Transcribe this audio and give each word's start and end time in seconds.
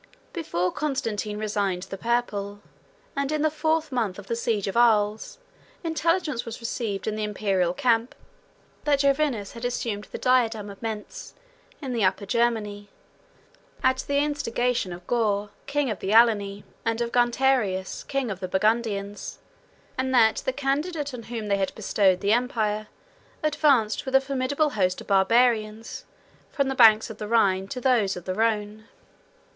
Before 0.33 0.71
Constantine 0.71 1.37
resigned 1.37 1.83
the 1.83 1.95
purple, 1.99 2.59
and 3.15 3.31
in 3.31 3.43
the 3.43 3.51
fourth 3.51 3.91
month 3.91 4.17
of 4.17 4.25
the 4.25 4.35
siege 4.35 4.65
of 4.67 4.75
Arles, 4.75 5.37
intelligence 5.83 6.43
was 6.43 6.59
received 6.59 7.05
in 7.05 7.15
the 7.15 7.23
Imperial 7.23 7.71
camp, 7.71 8.15
that 8.83 8.97
Jovinus 9.01 9.51
has 9.51 9.63
assumed 9.63 10.05
the 10.05 10.17
diadem 10.17 10.71
at 10.71 10.81
Mentz, 10.81 11.35
in 11.83 11.93
the 11.93 12.03
Upper 12.03 12.25
Germany, 12.25 12.89
at 13.83 13.97
the 14.07 14.17
instigation 14.17 14.91
of 14.91 15.05
Goar, 15.05 15.49
king 15.67 15.91
of 15.91 15.99
the 15.99 16.13
Alani, 16.13 16.63
and 16.83 16.99
of 16.99 17.11
Guntiarius, 17.11 18.03
king 18.07 18.31
of 18.31 18.39
the 18.39 18.47
Burgundians; 18.47 19.37
and 19.99 20.11
that 20.15 20.37
the 20.37 20.51
candidate, 20.51 21.13
on 21.13 21.21
whom 21.29 21.47
they 21.47 21.57
had 21.57 21.75
bestowed 21.75 22.21
the 22.21 22.33
empire, 22.33 22.87
advanced 23.43 24.07
with 24.07 24.15
a 24.15 24.19
formidable 24.21 24.71
host 24.71 24.99
of 25.01 25.05
Barbarians, 25.05 26.05
from 26.49 26.69
the 26.69 26.73
banks 26.73 27.11
of 27.11 27.19
the 27.19 27.27
Rhine 27.27 27.67
to 27.67 27.79
those 27.79 28.17
of 28.17 28.25
the 28.25 28.33
Rhone. 28.33 28.85